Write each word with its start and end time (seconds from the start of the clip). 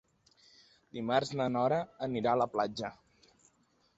Dimarts 0.97 1.33
na 1.41 1.47
Nora 1.57 1.77
anirà 2.07 2.33
a 2.33 2.39
la 2.43 2.49
platja. 2.55 2.93